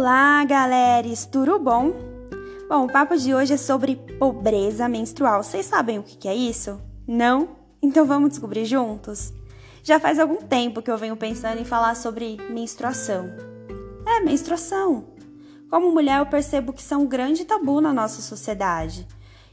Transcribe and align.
Olá, 0.00 0.42
galera! 0.46 1.06
Tudo 1.30 1.58
bom? 1.58 1.92
Bom, 2.66 2.86
o 2.86 2.90
papo 2.90 3.18
de 3.18 3.34
hoje 3.34 3.52
é 3.52 3.56
sobre 3.58 3.96
pobreza 4.18 4.88
menstrual. 4.88 5.42
Vocês 5.42 5.66
sabem 5.66 5.98
o 5.98 6.02
que 6.02 6.26
é 6.26 6.34
isso? 6.34 6.80
Não? 7.06 7.50
Então 7.82 8.06
vamos 8.06 8.30
descobrir 8.30 8.64
juntos? 8.64 9.30
Já 9.82 10.00
faz 10.00 10.18
algum 10.18 10.36
tempo 10.36 10.80
que 10.80 10.90
eu 10.90 10.96
venho 10.96 11.18
pensando 11.18 11.60
em 11.60 11.66
falar 11.66 11.94
sobre 11.96 12.38
menstruação. 12.48 13.28
É, 14.06 14.20
menstruação. 14.20 15.04
Como 15.68 15.92
mulher, 15.92 16.20
eu 16.20 16.26
percebo 16.26 16.72
que 16.72 16.82
são 16.82 17.02
é 17.02 17.04
um 17.04 17.06
grande 17.06 17.44
tabu 17.44 17.82
na 17.82 17.92
nossa 17.92 18.22
sociedade. 18.22 19.06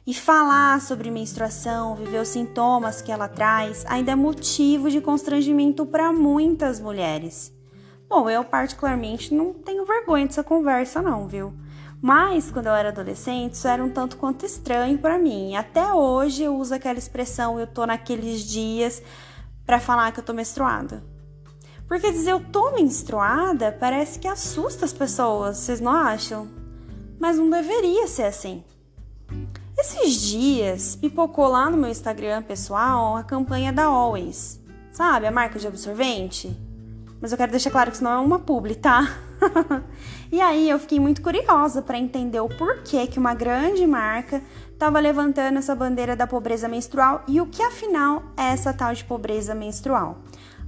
E 0.07 0.13
falar 0.13 0.79
sobre 0.79 1.11
menstruação, 1.11 1.93
viver 1.93 2.21
os 2.21 2.29
sintomas 2.29 3.01
que 3.01 3.11
ela 3.11 3.27
traz, 3.27 3.83
ainda 3.85 4.13
é 4.13 4.15
motivo 4.15 4.89
de 4.89 5.01
constrangimento 5.01 5.85
para 5.85 6.13
muitas 6.13 6.79
mulheres. 6.79 7.56
Bom, 8.09 8.29
eu 8.29 8.43
particularmente 8.43 9.33
não 9.33 9.53
tenho 9.53 9.85
vergonha 9.85 10.25
dessa 10.25 10.43
conversa, 10.43 11.01
não, 11.01 11.27
viu? 11.27 11.53
Mas 12.01 12.49
quando 12.51 12.67
eu 12.67 12.73
era 12.73 12.89
adolescente, 12.89 13.53
isso 13.53 13.67
era 13.67 13.83
um 13.83 13.89
tanto 13.89 14.17
quanto 14.17 14.45
estranho 14.45 14.97
para 14.97 15.17
mim. 15.17 15.55
Até 15.55 15.93
hoje 15.93 16.43
eu 16.43 16.55
uso 16.55 16.73
aquela 16.73 16.97
expressão 16.97 17.59
eu 17.59 17.67
tô 17.67 17.85
naqueles 17.85 18.41
dias 18.41 19.01
para 19.65 19.79
falar 19.79 20.11
que 20.11 20.19
eu 20.19 20.23
tô 20.23 20.31
menstruada. 20.31 21.03
Porque 21.87 22.11
dizer 22.11 22.31
eu 22.31 22.39
tô 22.39 22.71
menstruada 22.71 23.75
parece 23.77 24.19
que 24.19 24.27
assusta 24.27 24.85
as 24.85 24.93
pessoas, 24.93 25.57
vocês 25.57 25.81
não 25.81 25.91
acham? 25.91 26.47
Mas 27.19 27.37
não 27.37 27.49
deveria 27.49 28.07
ser 28.07 28.23
assim. 28.23 28.63
Esses 29.77 30.13
dias 30.21 30.95
pipocou 30.95 31.47
lá 31.47 31.69
no 31.69 31.77
meu 31.77 31.89
Instagram 31.89 32.41
pessoal 32.43 33.17
a 33.17 33.23
campanha 33.23 33.73
da 33.73 33.85
Always, 33.85 34.61
sabe? 34.91 35.27
A 35.27 35.31
marca 35.31 35.59
de 35.59 35.67
absorvente. 35.67 36.66
Mas 37.19 37.31
eu 37.31 37.37
quero 37.37 37.51
deixar 37.51 37.71
claro 37.71 37.89
que 37.89 37.95
isso 37.95 38.03
não 38.03 38.11
é 38.11 38.19
uma 38.19 38.39
publi, 38.39 38.75
tá? 38.75 39.17
e 40.31 40.39
aí 40.39 40.69
eu 40.69 40.79
fiquei 40.79 40.99
muito 40.99 41.21
curiosa 41.21 41.81
para 41.81 41.97
entender 41.97 42.39
o 42.39 42.47
porquê 42.47 43.07
que 43.07 43.17
uma 43.17 43.33
grande 43.33 43.85
marca 43.87 44.41
estava 44.71 44.99
levantando 44.99 45.57
essa 45.57 45.75
bandeira 45.75 46.15
da 46.15 46.27
pobreza 46.27 46.67
menstrual 46.67 47.23
e 47.27 47.41
o 47.41 47.47
que 47.47 47.63
afinal 47.63 48.21
é 48.37 48.43
essa 48.43 48.71
tal 48.71 48.93
de 48.93 49.03
pobreza 49.03 49.55
menstrual. 49.55 50.19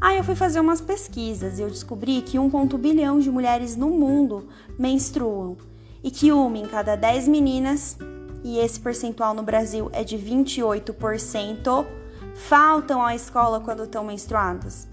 Aí 0.02 0.18
eu 0.18 0.24
fui 0.24 0.36
fazer 0.36 0.60
umas 0.60 0.82
pesquisas 0.82 1.60
e 1.60 1.62
eu 1.62 1.70
descobri 1.70 2.22
que 2.22 2.38
1,1 2.38 2.78
bilhão 2.78 3.20
de 3.20 3.30
mulheres 3.30 3.76
no 3.76 3.90
mundo 3.90 4.48
menstruam 4.78 5.58
e 6.04 6.10
que 6.10 6.32
uma 6.32 6.58
em 6.58 6.66
cada 6.66 6.96
10 6.96 7.28
meninas, 7.28 7.98
e 8.44 8.58
esse 8.58 8.80
percentual 8.80 9.34
no 9.34 9.44
Brasil 9.44 9.90
é 9.92 10.04
de 10.04 10.18
28%, 10.18 11.86
faltam 12.34 13.04
à 13.04 13.14
escola 13.14 13.60
quando 13.60 13.84
estão 13.84 14.06
menstruadas 14.06 14.88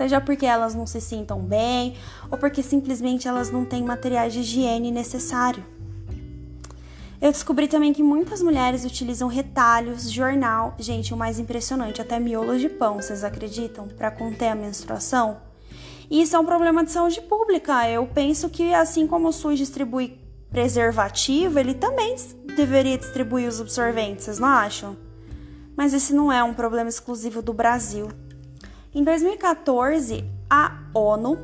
seja 0.00 0.18
porque 0.18 0.46
elas 0.46 0.74
não 0.74 0.86
se 0.86 0.98
sintam 0.98 1.40
bem 1.40 1.94
ou 2.30 2.38
porque 2.38 2.62
simplesmente 2.62 3.28
elas 3.28 3.50
não 3.50 3.66
têm 3.66 3.84
materiais 3.84 4.32
de 4.32 4.40
higiene 4.40 4.90
necessário. 4.90 5.62
Eu 7.20 7.30
descobri 7.30 7.68
também 7.68 7.92
que 7.92 8.02
muitas 8.02 8.40
mulheres 8.40 8.82
utilizam 8.82 9.28
retalhos, 9.28 10.10
jornal, 10.10 10.74
gente, 10.78 11.12
o 11.12 11.16
mais 11.18 11.38
impressionante, 11.38 12.00
até 12.00 12.18
miolos 12.18 12.62
de 12.62 12.70
pão, 12.70 12.94
vocês 12.94 13.22
acreditam, 13.22 13.88
para 13.88 14.10
conter 14.10 14.48
a 14.48 14.54
menstruação? 14.54 15.36
E 16.10 16.22
isso 16.22 16.34
é 16.34 16.38
um 16.38 16.46
problema 16.46 16.82
de 16.82 16.92
saúde 16.92 17.20
pública. 17.20 17.86
Eu 17.86 18.06
penso 18.06 18.48
que 18.48 18.72
assim 18.72 19.06
como 19.06 19.28
o 19.28 19.32
SUS 19.34 19.58
distribui 19.58 20.18
preservativo, 20.50 21.58
ele 21.58 21.74
também 21.74 22.16
deveria 22.56 22.96
distribuir 22.96 23.46
os 23.46 23.60
absorventes, 23.60 24.24
vocês 24.24 24.38
não 24.38 24.48
acham? 24.48 24.96
Mas 25.76 25.92
esse 25.92 26.14
não 26.14 26.32
é 26.32 26.42
um 26.42 26.54
problema 26.54 26.88
exclusivo 26.88 27.42
do 27.42 27.52
Brasil. 27.52 28.08
Em 28.92 29.04
2014, 29.04 30.24
a 30.50 30.76
ONU, 30.92 31.38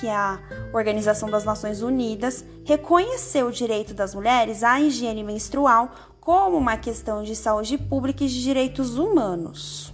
que 0.00 0.06
é 0.06 0.14
a 0.16 0.40
Organização 0.72 1.28
das 1.28 1.44
Nações 1.44 1.82
Unidas, 1.82 2.42
reconheceu 2.64 3.48
o 3.48 3.52
direito 3.52 3.92
das 3.92 4.14
mulheres 4.14 4.64
à 4.64 4.80
higiene 4.80 5.22
menstrual 5.22 5.90
como 6.18 6.56
uma 6.56 6.78
questão 6.78 7.22
de 7.22 7.36
saúde 7.36 7.76
pública 7.76 8.24
e 8.24 8.28
de 8.28 8.42
direitos 8.42 8.96
humanos. 8.96 9.92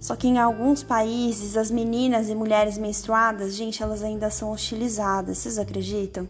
Só 0.00 0.16
que 0.16 0.26
em 0.26 0.36
alguns 0.36 0.82
países, 0.82 1.56
as 1.56 1.70
meninas 1.70 2.28
e 2.28 2.34
mulheres 2.34 2.76
menstruadas, 2.76 3.54
gente, 3.54 3.80
elas 3.80 4.02
ainda 4.02 4.30
são 4.30 4.50
hostilizadas, 4.50 5.38
vocês 5.38 5.58
acreditam? 5.58 6.28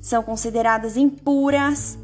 São 0.00 0.24
consideradas 0.24 0.96
impuras 0.96 1.96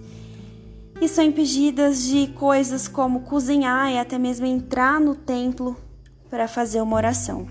e 1.01 1.09
são 1.09 1.25
impedidas 1.25 2.05
de 2.05 2.29
coisas 2.29 2.87
como 2.87 3.23
cozinhar 3.23 3.91
e 3.91 3.99
até 3.99 4.17
mesmo 4.17 4.47
entrar 4.47 5.01
no 5.01 5.17
templo 5.17 5.77
para 6.35 6.49
fazer 6.49 6.81
uma 6.81 6.97
oração. 6.97 7.47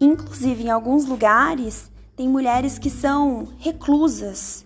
Inclusive, 0.00 0.64
em 0.64 0.70
alguns 0.70 1.04
lugares, 1.04 1.90
tem 2.16 2.26
mulheres 2.26 2.78
que 2.78 2.88
são 2.88 3.46
reclusas 3.58 4.64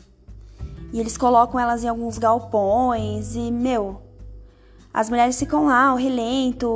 e 0.92 1.00
eles 1.00 1.18
colocam 1.18 1.58
elas 1.58 1.82
em 1.82 1.88
alguns 1.88 2.18
galpões 2.18 3.34
e, 3.34 3.50
meu, 3.50 4.00
as 4.94 5.10
mulheres 5.10 5.36
ficam 5.36 5.66
lá 5.66 5.86
ao 5.86 5.96
relento, 5.96 6.68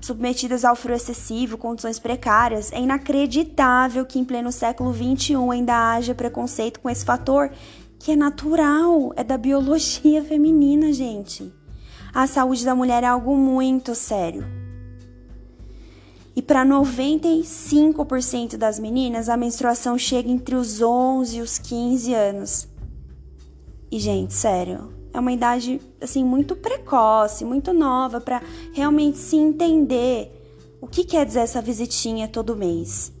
submetidas 0.00 0.64
ao 0.64 0.74
frio 0.74 0.96
excessivo, 0.96 1.56
condições 1.56 2.00
precárias. 2.00 2.72
É 2.72 2.80
inacreditável 2.80 4.04
que 4.04 4.18
em 4.18 4.24
pleno 4.24 4.50
século 4.50 4.92
XXI 4.92 5.36
ainda 5.52 5.92
haja 5.92 6.12
preconceito 6.12 6.80
com 6.80 6.90
esse 6.90 7.04
fator 7.04 7.52
que 8.00 8.10
é 8.10 8.16
natural, 8.16 9.12
é 9.14 9.22
da 9.22 9.38
biologia 9.38 10.22
feminina, 10.26 10.92
gente. 10.92 11.54
A 12.12 12.26
saúde 12.26 12.64
da 12.64 12.74
mulher 12.74 13.04
é 13.04 13.06
algo 13.06 13.36
muito 13.36 13.94
sério. 13.94 14.67
E 16.38 16.40
para 16.40 16.64
95% 16.64 18.56
das 18.56 18.78
meninas, 18.78 19.28
a 19.28 19.36
menstruação 19.36 19.98
chega 19.98 20.30
entre 20.30 20.54
os 20.54 20.80
11 20.80 21.36
e 21.36 21.40
os 21.40 21.58
15 21.58 22.14
anos. 22.14 22.68
E 23.90 23.98
gente, 23.98 24.32
sério, 24.34 24.94
é 25.12 25.18
uma 25.18 25.32
idade 25.32 25.80
assim 26.00 26.22
muito 26.22 26.54
precoce, 26.54 27.44
muito 27.44 27.72
nova 27.72 28.20
para 28.20 28.40
realmente 28.72 29.18
se 29.18 29.34
entender 29.34 30.30
o 30.80 30.86
que 30.86 31.02
quer 31.02 31.26
dizer 31.26 31.40
essa 31.40 31.60
visitinha 31.60 32.28
todo 32.28 32.54
mês. 32.54 33.12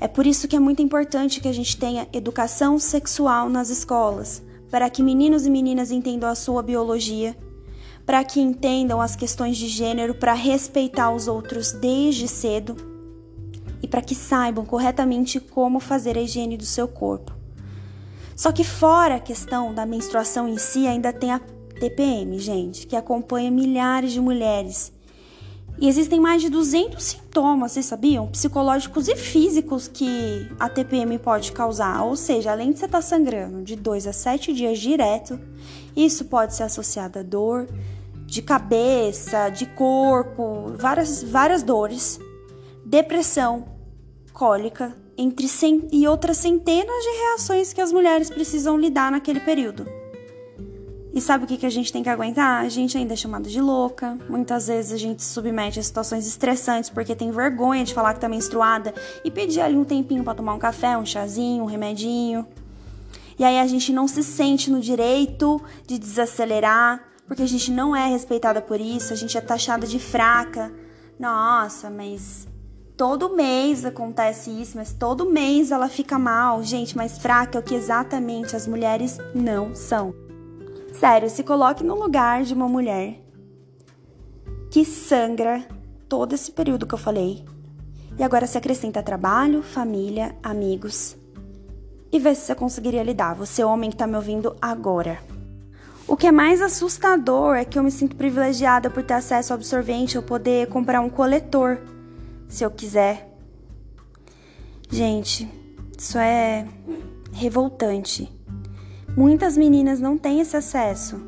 É 0.00 0.08
por 0.08 0.26
isso 0.26 0.48
que 0.48 0.56
é 0.56 0.58
muito 0.58 0.80
importante 0.80 1.42
que 1.42 1.48
a 1.48 1.52
gente 1.52 1.76
tenha 1.76 2.08
educação 2.10 2.78
sexual 2.78 3.50
nas 3.50 3.68
escolas, 3.68 4.42
para 4.70 4.88
que 4.88 5.02
meninos 5.02 5.44
e 5.44 5.50
meninas 5.50 5.90
entendam 5.90 6.30
a 6.30 6.34
sua 6.34 6.62
biologia 6.62 7.36
para 8.08 8.24
que 8.24 8.40
entendam 8.40 9.02
as 9.02 9.14
questões 9.14 9.58
de 9.58 9.68
gênero, 9.68 10.14
para 10.14 10.32
respeitar 10.32 11.10
os 11.10 11.28
outros 11.28 11.72
desde 11.72 12.26
cedo 12.26 12.74
e 13.82 13.86
para 13.86 14.00
que 14.00 14.14
saibam 14.14 14.64
corretamente 14.64 15.38
como 15.38 15.78
fazer 15.78 16.16
a 16.16 16.22
higiene 16.22 16.56
do 16.56 16.64
seu 16.64 16.88
corpo. 16.88 17.34
Só 18.34 18.50
que 18.50 18.64
fora 18.64 19.16
a 19.16 19.20
questão 19.20 19.74
da 19.74 19.84
menstruação 19.84 20.48
em 20.48 20.56
si, 20.56 20.86
ainda 20.86 21.12
tem 21.12 21.32
a 21.32 21.38
TPM, 21.78 22.38
gente, 22.38 22.86
que 22.86 22.96
acompanha 22.96 23.50
milhares 23.50 24.10
de 24.10 24.22
mulheres. 24.22 24.90
E 25.78 25.86
existem 25.86 26.18
mais 26.18 26.40
de 26.40 26.48
200 26.48 27.04
sintomas, 27.04 27.72
vocês 27.72 27.84
sabiam? 27.84 28.26
Psicológicos 28.28 29.06
e 29.06 29.16
físicos 29.16 29.86
que 29.86 30.50
a 30.58 30.70
TPM 30.70 31.18
pode 31.18 31.52
causar. 31.52 32.02
Ou 32.04 32.16
seja, 32.16 32.52
além 32.52 32.72
de 32.72 32.78
você 32.78 32.86
estar 32.86 32.98
tá 32.98 33.02
sangrando 33.02 33.62
de 33.62 33.76
2 33.76 34.06
a 34.06 34.14
7 34.14 34.54
dias 34.54 34.78
direto, 34.78 35.38
isso 35.94 36.24
pode 36.24 36.54
ser 36.54 36.62
associado 36.62 37.18
a 37.18 37.22
dor, 37.22 37.68
de 38.28 38.42
cabeça, 38.42 39.48
de 39.48 39.64
corpo, 39.64 40.74
várias, 40.76 41.22
várias 41.22 41.62
dores, 41.62 42.20
depressão, 42.84 43.64
cólica, 44.34 44.94
entre 45.16 45.48
cem, 45.48 45.88
e 45.90 46.06
outras 46.06 46.36
centenas 46.36 47.02
de 47.02 47.18
reações 47.22 47.72
que 47.72 47.80
as 47.80 47.90
mulheres 47.90 48.28
precisam 48.28 48.78
lidar 48.78 49.10
naquele 49.10 49.40
período. 49.40 49.86
E 51.10 51.22
sabe 51.22 51.44
o 51.44 51.46
que, 51.46 51.56
que 51.56 51.64
a 51.64 51.70
gente 51.70 51.90
tem 51.90 52.02
que 52.02 52.10
aguentar? 52.10 52.62
A 52.62 52.68
gente 52.68 52.98
ainda 52.98 53.14
é 53.14 53.16
chamada 53.16 53.48
de 53.48 53.62
louca. 53.62 54.18
Muitas 54.28 54.66
vezes 54.66 54.92
a 54.92 54.98
gente 54.98 55.22
se 55.22 55.32
submete 55.32 55.80
a 55.80 55.82
situações 55.82 56.26
estressantes 56.26 56.90
porque 56.90 57.16
tem 57.16 57.30
vergonha 57.30 57.82
de 57.82 57.94
falar 57.94 58.12
que 58.12 58.20
tá 58.20 58.28
menstruada 58.28 58.94
e 59.24 59.30
pedir 59.30 59.62
ali 59.62 59.74
um 59.74 59.84
tempinho 59.84 60.22
para 60.22 60.34
tomar 60.34 60.52
um 60.52 60.58
café, 60.58 60.98
um 60.98 61.06
chazinho, 61.06 61.64
um 61.64 61.66
remedinho. 61.66 62.46
E 63.38 63.42
aí 63.42 63.58
a 63.58 63.66
gente 63.66 63.90
não 63.90 64.06
se 64.06 64.22
sente 64.22 64.70
no 64.70 64.80
direito 64.80 65.62
de 65.86 65.98
desacelerar, 65.98 67.07
porque 67.28 67.42
a 67.42 67.46
gente 67.46 67.70
não 67.70 67.94
é 67.94 68.08
respeitada 68.08 68.62
por 68.62 68.80
isso, 68.80 69.12
a 69.12 69.16
gente 69.16 69.36
é 69.36 69.40
taxada 69.40 69.86
de 69.86 69.98
fraca. 69.98 70.72
Nossa, 71.20 71.90
mas 71.90 72.48
todo 72.96 73.36
mês 73.36 73.84
acontece 73.84 74.50
isso, 74.50 74.78
mas 74.78 74.94
todo 74.94 75.30
mês 75.30 75.70
ela 75.70 75.88
fica 75.90 76.18
mal. 76.18 76.62
Gente, 76.62 76.96
mas 76.96 77.18
fraca 77.18 77.58
é 77.58 77.60
o 77.60 77.62
que 77.62 77.74
exatamente 77.74 78.56
as 78.56 78.66
mulheres 78.66 79.18
não 79.34 79.74
são. 79.74 80.14
Sério, 80.94 81.28
se 81.28 81.44
coloque 81.44 81.84
no 81.84 81.94
lugar 81.94 82.44
de 82.44 82.54
uma 82.54 82.66
mulher 82.66 83.20
que 84.70 84.84
sangra 84.84 85.62
todo 86.08 86.34
esse 86.34 86.50
período 86.50 86.86
que 86.86 86.94
eu 86.94 86.98
falei. 86.98 87.44
E 88.18 88.22
agora 88.22 88.46
se 88.46 88.56
acrescenta 88.56 89.02
trabalho, 89.02 89.62
família, 89.62 90.34
amigos. 90.42 91.16
E 92.10 92.18
vê 92.18 92.34
se 92.34 92.46
você 92.46 92.54
conseguiria 92.54 93.02
lidar, 93.02 93.34
você 93.34 93.62
homem 93.62 93.90
que 93.90 93.96
tá 93.96 94.06
me 94.06 94.16
ouvindo 94.16 94.56
agora. 94.62 95.18
O 96.08 96.16
que 96.16 96.26
é 96.26 96.32
mais 96.32 96.62
assustador 96.62 97.54
é 97.54 97.66
que 97.66 97.78
eu 97.78 97.82
me 97.82 97.90
sinto 97.90 98.16
privilegiada 98.16 98.88
por 98.88 99.02
ter 99.02 99.12
acesso 99.12 99.52
ao 99.52 99.58
absorvente 99.58 100.16
ou 100.16 100.22
poder 100.22 100.66
comprar 100.68 101.02
um 101.02 101.10
coletor, 101.10 101.78
se 102.48 102.64
eu 102.64 102.70
quiser. 102.70 103.28
Gente, 104.90 105.46
Isso 105.98 106.16
é 106.16 106.66
revoltante. 107.32 108.32
Muitas 109.14 109.56
meninas 109.56 110.00
não 110.00 110.16
têm 110.16 110.40
esse 110.40 110.56
acesso. 110.56 111.20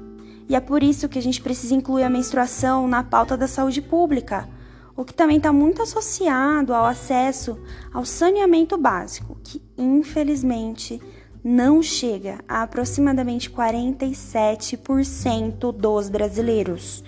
E 0.48 0.54
é 0.56 0.60
por 0.60 0.82
isso 0.82 1.08
que 1.08 1.18
a 1.18 1.22
gente 1.22 1.42
precisa 1.42 1.74
incluir 1.74 2.04
a 2.04 2.10
menstruação 2.10 2.88
na 2.88 3.02
pauta 3.02 3.36
da 3.36 3.46
saúde 3.46 3.82
pública, 3.82 4.48
o 4.96 5.04
que 5.04 5.12
também 5.12 5.36
está 5.36 5.52
muito 5.52 5.82
associado 5.82 6.72
ao 6.72 6.86
acesso 6.86 7.58
ao 7.92 8.04
saneamento 8.04 8.78
básico, 8.78 9.36
que 9.42 9.60
infelizmente 9.76 11.02
não 11.42 11.82
chega 11.82 12.38
a 12.48 12.62
aproximadamente 12.62 13.50
47% 13.50 15.72
dos 15.72 16.08
brasileiros. 16.08 17.02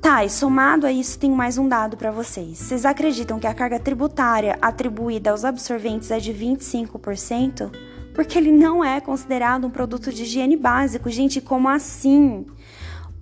Tá, 0.00 0.24
e 0.24 0.30
somado 0.30 0.86
a 0.86 0.92
isso, 0.92 1.18
tem 1.18 1.30
mais 1.30 1.58
um 1.58 1.68
dado 1.68 1.96
para 1.96 2.12
vocês. 2.12 2.58
Vocês 2.58 2.84
acreditam 2.84 3.40
que 3.40 3.48
a 3.48 3.54
carga 3.54 3.80
tributária 3.80 4.56
atribuída 4.62 5.32
aos 5.32 5.44
absorventes 5.44 6.12
é 6.12 6.20
de 6.20 6.32
25%? 6.32 7.72
Porque 8.14 8.38
ele 8.38 8.52
não 8.52 8.84
é 8.84 9.00
considerado 9.00 9.66
um 9.66 9.70
produto 9.70 10.12
de 10.12 10.22
higiene 10.22 10.56
básico. 10.56 11.10
Gente, 11.10 11.40
como 11.40 11.68
assim? 11.68 12.46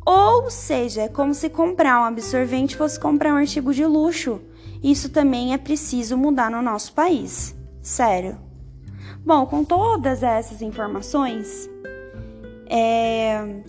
Ou 0.05 0.51
seja, 0.51 1.01
é 1.03 1.09
como 1.09 1.33
se 1.35 1.49
comprar 1.49 2.01
um 2.01 2.05
absorvente 2.05 2.77
fosse 2.77 3.01
comprar 3.01 3.33
um 3.33 3.39
artigo 3.39 3.73
de 3.75 3.85
luxo. 3.85 4.41
Isso 4.83 5.09
também 5.09 5.55
é 5.55 5.59
preciso 5.59 6.17
mudar 6.17 6.51
no 6.51 6.63
nosso 6.63 6.93
país. 6.93 7.57
Sério. 7.83 8.46
Bom, 9.27 9.45
com 9.45 9.65
todas 9.65 10.23
essas 10.23 10.63
informações, 10.63 11.69
é... 12.71 13.61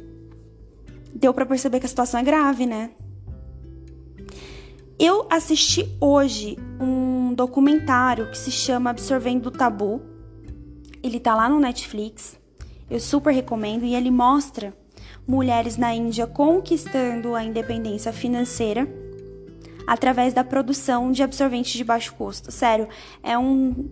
deu 1.12 1.33
para 1.33 1.48
perceber 1.48 1.80
que 1.80 1.88
a 1.88 1.89
situação 1.89 2.19
é 2.19 2.24
grave, 2.24 2.68
né? 2.68 2.92
Eu 5.00 5.25
assisti 5.31 5.92
hoje 6.00 6.59
um 6.80 7.33
documentário 7.33 8.30
que 8.30 8.38
se 8.38 8.51
chama 8.51 8.92
Absorvendo 8.92 9.48
o 9.48 9.51
Tabu. 9.51 10.00
Ele 11.01 11.19
tá 11.19 11.33
lá 11.33 11.50
no 11.50 11.60
Netflix. 11.60 12.39
Eu 12.88 13.00
super 13.00 13.33
recomendo 13.33 13.83
e 13.83 13.95
ele 13.95 14.12
mostra 14.12 14.77
mulheres 15.27 15.75
na 15.75 15.92
Índia 15.92 16.27
conquistando 16.27 17.33
a 17.33 17.44
independência 17.44 18.13
financeira 18.13 18.88
através 19.88 20.36
da 20.36 20.44
produção 20.44 21.12
de 21.12 21.24
absorventes 21.24 21.74
de 21.74 21.83
baixo 21.83 22.13
custo. 22.13 22.51
Sério, 22.51 22.88
é 23.24 23.36
um 23.36 23.89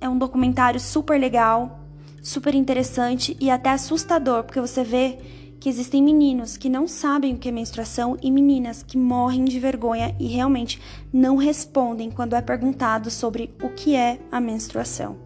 é 0.00 0.08
um 0.08 0.18
documentário 0.18 0.80
super 0.80 1.18
legal, 1.18 1.80
super 2.22 2.54
interessante 2.54 3.36
e 3.40 3.50
até 3.50 3.70
assustador, 3.70 4.44
porque 4.44 4.60
você 4.60 4.84
vê 4.84 5.18
que 5.60 5.68
existem 5.68 6.02
meninos 6.02 6.56
que 6.56 6.68
não 6.68 6.86
sabem 6.86 7.34
o 7.34 7.38
que 7.38 7.48
é 7.48 7.52
menstruação 7.52 8.16
e 8.22 8.30
meninas 8.30 8.82
que 8.82 8.96
morrem 8.96 9.44
de 9.44 9.58
vergonha 9.58 10.14
e 10.18 10.28
realmente 10.28 10.80
não 11.12 11.36
respondem 11.36 12.10
quando 12.10 12.34
é 12.34 12.40
perguntado 12.40 13.10
sobre 13.10 13.54
o 13.62 13.68
que 13.70 13.96
é 13.96 14.20
a 14.30 14.40
menstruação. 14.40 15.16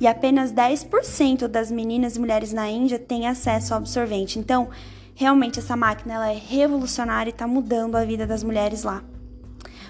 E 0.00 0.06
apenas 0.06 0.52
10% 0.52 1.46
das 1.46 1.70
meninas 1.70 2.16
e 2.16 2.20
mulheres 2.20 2.52
na 2.52 2.68
Índia 2.68 2.98
têm 2.98 3.26
acesso 3.26 3.74
ao 3.74 3.78
absorvente. 3.78 4.38
Então, 4.38 4.68
realmente 5.14 5.58
essa 5.58 5.76
máquina 5.76 6.14
ela 6.14 6.32
é 6.32 6.36
revolucionária 6.36 7.30
e 7.30 7.32
está 7.32 7.46
mudando 7.46 7.96
a 7.96 8.04
vida 8.04 8.26
das 8.26 8.42
mulheres 8.42 8.82
lá. 8.82 9.02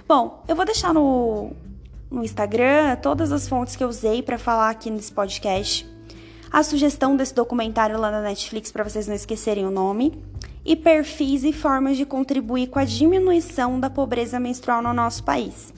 Bom, 0.06 0.42
eu 0.46 0.54
vou 0.54 0.66
deixar 0.66 0.92
no, 0.92 1.52
no 2.10 2.22
Instagram 2.22 2.96
todas 2.96 3.32
as 3.32 3.48
fontes 3.48 3.76
que 3.76 3.84
eu 3.84 3.88
usei 3.88 4.22
para 4.22 4.38
falar 4.38 4.70
aqui 4.70 4.90
nesse 4.90 5.12
podcast. 5.12 5.88
A 6.50 6.62
sugestão 6.62 7.16
desse 7.16 7.34
documentário 7.34 7.98
lá 7.98 8.10
na 8.10 8.22
Netflix 8.22 8.70
para 8.70 8.84
vocês 8.84 9.08
não 9.08 9.14
esquecerem 9.14 9.66
o 9.66 9.70
nome. 9.70 10.22
E 10.64 10.74
perfis 10.74 11.44
e 11.44 11.52
formas 11.52 11.96
de 11.96 12.06
contribuir 12.06 12.68
com 12.68 12.78
a 12.78 12.84
diminuição 12.84 13.78
da 13.78 13.90
pobreza 13.90 14.40
menstrual 14.40 14.80
no 14.80 14.94
nosso 14.94 15.22
país. 15.22 15.74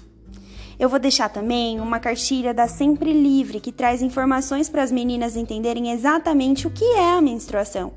Eu 0.79 0.89
vou 0.91 0.99
deixar 0.99 1.31
também 1.31 1.81
uma 1.81 1.99
cartilha 1.99 2.53
da 2.53 2.69
Sempre 2.69 3.13
Livre 3.13 3.59
que 3.59 3.73
traz 3.73 4.03
informações 4.03 4.69
para 4.69 4.83
as 4.83 4.93
meninas 4.93 5.35
entenderem 5.35 5.91
exatamente 5.91 6.67
o 6.67 6.71
que 6.71 6.85
é 6.85 7.15
a 7.15 7.23
menstruação. 7.23 7.95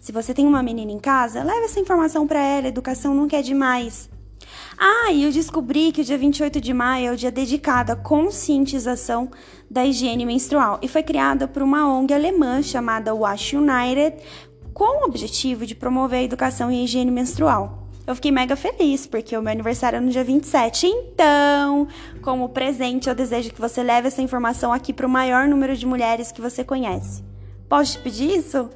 Se 0.00 0.10
você 0.10 0.32
tem 0.32 0.46
uma 0.46 0.62
menina 0.62 0.90
em 0.90 0.98
casa, 0.98 1.44
leve 1.44 1.66
essa 1.66 1.78
informação 1.78 2.26
para 2.26 2.40
ela, 2.40 2.66
educação 2.66 3.14
nunca 3.14 3.36
é 3.36 3.42
demais. 3.42 4.08
Ah, 4.84 5.12
e 5.12 5.22
eu 5.22 5.30
descobri 5.30 5.92
que 5.92 6.00
o 6.00 6.04
dia 6.04 6.18
28 6.18 6.60
de 6.60 6.74
maio 6.74 7.10
é 7.10 7.12
o 7.12 7.16
dia 7.16 7.30
dedicado 7.30 7.92
à 7.92 7.96
conscientização 7.96 9.30
da 9.70 9.86
higiene 9.86 10.26
menstrual 10.26 10.80
e 10.82 10.88
foi 10.88 11.04
criada 11.04 11.46
por 11.46 11.62
uma 11.62 11.86
ONG 11.86 12.12
alemã 12.12 12.60
chamada 12.60 13.14
Wash 13.14 13.52
United 13.52 14.16
com 14.74 15.02
o 15.02 15.04
objetivo 15.04 15.64
de 15.64 15.76
promover 15.76 16.18
a 16.18 16.22
educação 16.24 16.68
e 16.68 16.80
a 16.80 16.82
higiene 16.82 17.12
menstrual. 17.12 17.86
Eu 18.04 18.16
fiquei 18.16 18.32
mega 18.32 18.56
feliz 18.56 19.06
porque 19.06 19.36
o 19.36 19.40
meu 19.40 19.52
aniversário 19.52 19.98
é 19.98 20.00
no 20.00 20.10
dia 20.10 20.24
27. 20.24 20.88
Então, 20.88 21.86
como 22.20 22.48
presente, 22.48 23.08
eu 23.08 23.14
desejo 23.14 23.52
que 23.52 23.60
você 23.60 23.84
leve 23.84 24.08
essa 24.08 24.20
informação 24.20 24.72
aqui 24.72 24.92
para 24.92 25.06
o 25.06 25.08
maior 25.08 25.46
número 25.46 25.76
de 25.76 25.86
mulheres 25.86 26.32
que 26.32 26.40
você 26.40 26.64
conhece. 26.64 27.22
Posso 27.68 27.92
te 27.92 27.98
pedir 28.00 28.36
isso? 28.36 28.68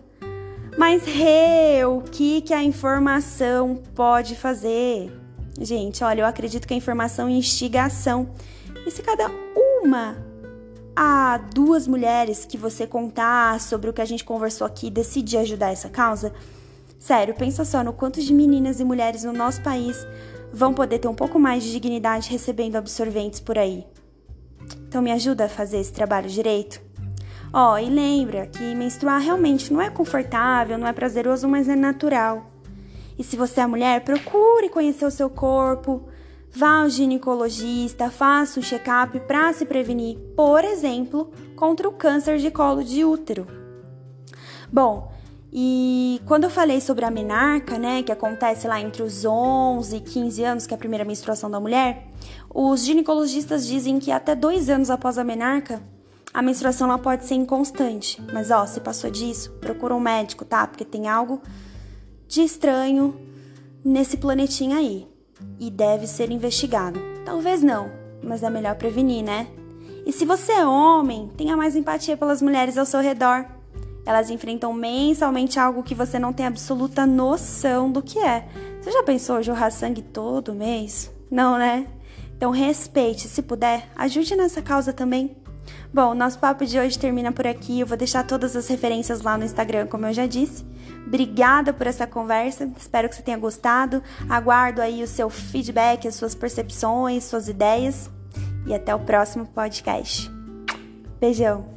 Mas, 0.79 1.05
Rê, 1.05 1.85
o 1.85 2.00
que, 2.00 2.43
que 2.43 2.55
a 2.55 2.62
informação 2.62 3.82
pode 3.93 4.37
fazer? 4.37 5.25
Gente, 5.58 6.05
olha, 6.05 6.20
eu 6.20 6.26
acredito 6.26 6.67
que 6.67 6.75
a 6.75 6.76
informação 6.76 7.29
instiga 7.31 7.82
a 7.82 7.87
ação. 7.87 8.31
E 8.87 8.91
se 8.91 9.03
cada 9.03 9.31
uma 9.82 10.17
a 10.94 11.38
duas 11.38 11.87
mulheres 11.87 12.44
que 12.44 12.58
você 12.58 12.87
contar 12.87 13.61
sobre 13.61 13.91
o 13.91 13.93
que 13.93 14.00
a 14.00 14.05
gente 14.05 14.25
conversou 14.25 14.67
aqui 14.67 14.91
decidir 14.91 15.38
ajudar 15.38 15.73
essa 15.73 15.88
causa, 15.88 16.32
sério, 16.99 17.35
pensa 17.35 17.64
só 17.64 17.82
no 17.82 17.93
quanto 17.93 18.20
de 18.20 18.32
meninas 18.32 18.81
e 18.81 18.85
mulheres 18.85 19.25
no 19.25 19.32
nosso 19.32 19.62
país 19.62 20.06
vão 20.53 20.73
poder 20.73 20.99
ter 20.99 21.08
um 21.08 21.14
pouco 21.14 21.38
mais 21.38 21.62
de 21.62 21.73
dignidade 21.73 22.31
recebendo 22.31 22.76
absorventes 22.76 23.41
por 23.41 23.59
aí. 23.59 23.87
Então 24.88 25.02
me 25.02 25.12
ajuda 25.12 25.47
a 25.47 25.49
fazer 25.49 25.79
esse 25.79 25.93
trabalho 25.93 26.29
direito? 26.29 26.81
Ó, 27.52 27.75
oh, 27.75 27.79
e 27.79 27.88
lembra 27.88 28.47
que 28.47 28.75
menstruar 28.75 29.20
realmente 29.20 29.73
não 29.73 29.81
é 29.81 29.88
confortável, 29.88 30.76
não 30.76 30.87
é 30.87 30.93
prazeroso, 30.93 31.49
mas 31.49 31.69
é 31.69 31.76
natural. 31.76 32.56
E 33.19 33.25
se 33.25 33.37
você 33.37 33.61
é 33.61 33.67
mulher, 33.67 34.05
procure 34.05 34.69
conhecer 34.69 35.07
o 35.07 35.11
seu 35.11 35.31
corpo, 35.31 36.09
vá 36.51 36.83
ao 36.83 36.89
ginecologista, 36.89 38.11
faça 38.11 38.61
um 38.61 38.63
check-up 38.63 39.19
para 39.21 39.53
se 39.53 39.65
prevenir, 39.65 40.19
por 40.37 40.65
exemplo, 40.65 41.31
contra 41.55 41.89
o 41.89 41.93
câncer 41.93 42.39
de 42.39 42.51
colo 42.51 42.83
de 42.83 43.05
útero. 43.05 43.47
Bom, 44.71 45.13
e 45.53 46.21
quando 46.27 46.45
eu 46.45 46.51
falei 46.51 46.81
sobre 46.81 47.05
a 47.05 47.11
menarca, 47.11 47.79
né, 47.79 48.03
que 48.03 48.13
acontece 48.13 48.67
lá 48.69 48.81
entre 48.81 49.03
os 49.03 49.25
11 49.25 49.97
e 49.97 50.00
15 50.00 50.45
anos, 50.45 50.67
que 50.67 50.75
é 50.75 50.76
a 50.76 50.79
primeira 50.79 51.05
menstruação 51.05 51.50
da 51.50 51.59
mulher, 51.59 52.09
os 52.52 52.85
ginecologistas 52.85 53.67
dizem 53.67 53.99
que 53.99 54.11
até 54.11 54.35
dois 54.35 54.69
anos 54.69 54.90
após 54.90 55.17
a 55.17 55.25
menarca, 55.25 55.83
a 56.35 56.43
menstruação 56.43 56.88
ela 56.88 56.99
pode 56.99 57.25
ser 57.25 57.37
inconstante. 57.37 58.21
Mas 58.33 58.50
ó, 58.50 58.67
se 58.67 58.81
passou 58.81 59.11
disso, 59.11 59.52
procura 59.61 59.95
um 59.95 60.00
médico, 60.00 60.45
tá? 60.45 60.67
Porque 60.67 60.85
tem 60.85 61.09
algo 61.09 61.40
de 62.26 62.42
estranho 62.42 63.18
nesse 63.85 64.16
planetinha 64.16 64.78
aí 64.78 65.06
e 65.59 65.71
deve 65.71 66.06
ser 66.06 66.30
investigado. 66.30 67.00
Talvez 67.25 67.62
não, 67.62 67.90
mas 68.23 68.42
é 68.42 68.50
melhor 68.50 68.75
prevenir, 68.76 69.23
né? 69.23 69.47
E 70.04 70.12
se 70.12 70.25
você 70.25 70.52
é 70.52 70.66
homem, 70.66 71.30
tenha 71.37 71.56
mais 71.56 71.75
empatia 71.75 72.16
pelas 72.16 72.40
mulheres 72.40 72.78
ao 72.78 72.87
seu 72.87 73.00
redor. 73.00 73.45
Elas 74.04 74.30
enfrentam 74.30 74.73
mensalmente 74.73 75.59
algo 75.59 75.83
que 75.83 75.95
você 75.95 76.18
não 76.18 76.33
tem 76.33 76.47
absoluta 76.47 77.04
noção 77.04 77.90
do 77.90 78.00
que 78.00 78.18
é. 78.21 78.47
Você 78.80 78.92
já 78.92 79.02
pensou 79.02 79.42
jorrar 79.42 79.73
sangue 79.73 80.02
todo 80.02 80.54
mês? 80.54 81.11
Não, 81.28 81.59
né? 81.59 81.88
Então 82.37 82.52
respeite, 82.52 83.26
se 83.26 83.42
puder, 83.42 83.88
ajude 83.97 84.37
nessa 84.37 84.62
causa 84.62 84.92
também. 84.92 85.37
Bom, 85.93 86.14
nosso 86.14 86.38
papo 86.38 86.66
de 86.66 86.78
hoje 86.78 86.99
termina 86.99 87.33
por 87.33 87.47
aqui. 87.47 87.81
Eu 87.81 87.87
vou 87.87 87.97
deixar 87.97 88.25
todas 88.25 88.55
as 88.57 88.69
referências 88.69 89.23
lá 89.23 89.38
no 89.38 89.45
Instagram, 89.45 89.87
como 89.87 90.07
eu 90.07 90.12
já 90.12 90.26
disse. 90.26 90.64
Obrigada 91.07 91.73
por 91.73 91.87
essa 91.87 92.07
conversa. 92.07 92.71
Espero 92.76 93.09
que 93.09 93.14
você 93.14 93.23
tenha 93.23 93.38
gostado. 93.38 94.02
Aguardo 94.28 94.83
aí 94.83 95.02
o 95.02 95.07
seu 95.07 95.31
feedback, 95.31 96.07
as 96.07 96.16
suas 96.16 96.35
percepções, 96.35 97.25
suas 97.25 97.49
ideias. 97.49 98.11
E 98.66 98.75
até 98.75 98.95
o 98.95 98.99
próximo 98.99 99.47
podcast. 99.47 100.31
Beijão! 101.21 101.75